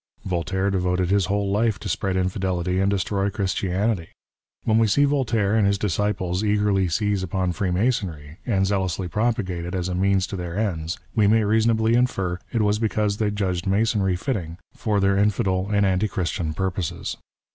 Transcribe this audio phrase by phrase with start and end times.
[0.25, 4.07] Voltaire devoted his whole life to spread Infidelity and destroy Christianity.
[4.63, 9.75] When we see Yoltaire and his disciples eagerly seize upon Treemasonry, and zealously propagate it,
[9.75, 13.67] as a means to their ends, we may reasonably infer, it was because they judged
[13.67, 17.17] Masonry fitting for their Infidel and anti Christian purposes.